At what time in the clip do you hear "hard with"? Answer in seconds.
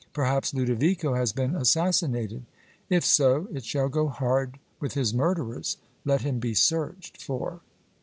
4.07-4.95